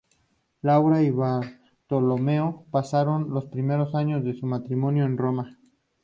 [0.63, 5.59] Laura y Bartolomeo pasaron los primeros años de su matrimonio en Roma.